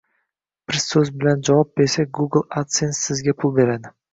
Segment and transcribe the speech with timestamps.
[0.71, 3.95] Bir so’z bilan javob bersak, Google adsense Sizga pul beradi